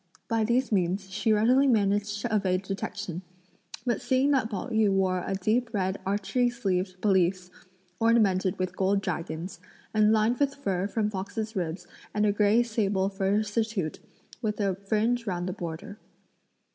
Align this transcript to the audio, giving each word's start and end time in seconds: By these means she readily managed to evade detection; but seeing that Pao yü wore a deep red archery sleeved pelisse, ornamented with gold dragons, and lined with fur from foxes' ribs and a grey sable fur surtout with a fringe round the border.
By 0.27 0.43
these 0.43 0.71
means 0.71 1.11
she 1.11 1.31
readily 1.31 1.67
managed 1.67 2.21
to 2.21 2.35
evade 2.35 2.63
detection; 2.63 3.21
but 3.85 4.01
seeing 4.01 4.31
that 4.31 4.49
Pao 4.49 4.69
yü 4.69 4.89
wore 4.91 5.23
a 5.23 5.35
deep 5.35 5.71
red 5.75 5.99
archery 6.07 6.49
sleeved 6.49 6.99
pelisse, 7.03 7.51
ornamented 7.99 8.57
with 8.57 8.75
gold 8.75 9.01
dragons, 9.03 9.59
and 9.93 10.11
lined 10.11 10.39
with 10.39 10.55
fur 10.55 10.87
from 10.87 11.11
foxes' 11.11 11.55
ribs 11.55 11.85
and 12.15 12.25
a 12.25 12.31
grey 12.31 12.63
sable 12.63 13.09
fur 13.09 13.43
surtout 13.43 13.99
with 14.41 14.59
a 14.59 14.73
fringe 14.73 15.27
round 15.27 15.47
the 15.47 15.53
border. 15.53 15.99